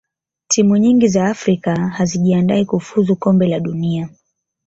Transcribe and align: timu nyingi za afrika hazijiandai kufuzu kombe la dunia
timu 0.47 0.77
nyingi 0.77 1.07
za 1.07 1.25
afrika 1.27 1.87
hazijiandai 1.89 2.65
kufuzu 2.65 3.15
kombe 3.15 3.47
la 3.47 3.59
dunia 3.59 4.09